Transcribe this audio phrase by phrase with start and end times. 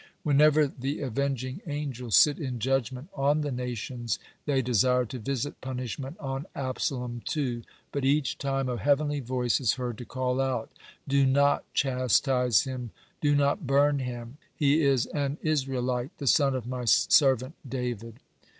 [0.23, 6.17] Whenever the avenging angels sit in judgment on the nations, they desire to visit punishment
[6.19, 10.71] on Absalom, too, but each time a heavenly voice is heard to call out:
[11.07, 12.89] "Do not chastise him,
[13.21, 14.37] do not burn him.
[14.55, 18.15] He is an Israelite, the son of My servant David."